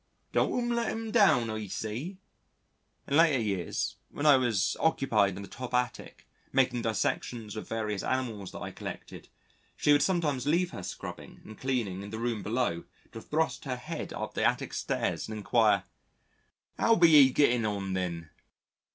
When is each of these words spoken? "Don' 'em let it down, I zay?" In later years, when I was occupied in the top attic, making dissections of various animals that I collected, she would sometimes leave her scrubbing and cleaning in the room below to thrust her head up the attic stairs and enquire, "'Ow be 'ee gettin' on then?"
"Don' 0.31 0.57
'em 0.57 0.69
let 0.69 0.97
it 0.97 1.11
down, 1.11 1.51
I 1.51 1.67
zay?" 1.67 2.17
In 3.07 3.15
later 3.17 3.37
years, 3.37 3.97
when 4.09 4.25
I 4.25 4.35
was 4.35 4.75
occupied 4.79 5.35
in 5.35 5.43
the 5.43 5.47
top 5.47 5.75
attic, 5.75 6.25
making 6.51 6.81
dissections 6.81 7.55
of 7.55 7.69
various 7.69 8.01
animals 8.01 8.51
that 8.51 8.61
I 8.61 8.71
collected, 8.71 9.27
she 9.77 9.91
would 9.91 10.01
sometimes 10.01 10.47
leave 10.47 10.71
her 10.71 10.81
scrubbing 10.81 11.41
and 11.45 11.55
cleaning 11.55 12.01
in 12.01 12.09
the 12.09 12.17
room 12.17 12.41
below 12.41 12.85
to 13.11 13.21
thrust 13.21 13.65
her 13.65 13.75
head 13.77 14.11
up 14.11 14.33
the 14.33 14.43
attic 14.43 14.73
stairs 14.73 15.27
and 15.27 15.37
enquire, 15.37 15.83
"'Ow 16.79 16.95
be 16.95 17.09
'ee 17.17 17.29
gettin' 17.29 17.63
on 17.67 17.93
then?" 17.93 18.31